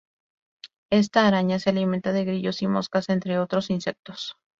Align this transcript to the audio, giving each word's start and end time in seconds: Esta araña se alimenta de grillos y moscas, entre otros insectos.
Esta 0.89 1.27
araña 1.27 1.59
se 1.59 1.69
alimenta 1.69 2.11
de 2.11 2.25
grillos 2.25 2.63
y 2.63 2.67
moscas, 2.67 3.07
entre 3.09 3.37
otros 3.37 3.69
insectos. 3.69 4.35